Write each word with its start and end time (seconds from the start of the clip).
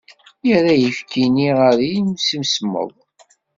Yerra 0.47 0.71
ayefki-nni 0.75 1.49
ɣer 1.59 1.77
yimsismeḍ. 1.91 2.91